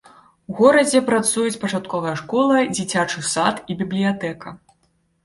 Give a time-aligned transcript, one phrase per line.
[0.51, 4.57] У горадзе працуюць пачатковая школа, дзіцячы сад і бібліятэка.